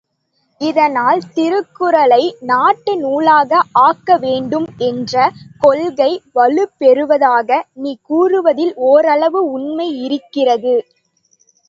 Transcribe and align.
இதனால், 0.61 1.19
திருக்குறளை 1.33 2.19
நாட்டு 2.41 2.93
நூலாக 3.01 3.51
ஆக்கவேண்டும் 3.81 4.67
என்ற 4.87 5.13
கொள்கை 5.61 6.09
வலுபெறுவதாக 6.35 7.49
நீ 7.77 7.93
கூறுவதில் 8.09 8.73
ஓரளவு 8.89 9.41
உண்மை 9.51 9.89
இருக்கிறது. 10.03 10.75